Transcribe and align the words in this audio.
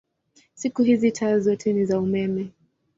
Siku 0.53 0.83
hizi 0.83 1.11
taa 1.11 1.39
zote 1.39 1.73
ni 1.73 1.85
za 1.85 1.99
umeme. 1.99 2.51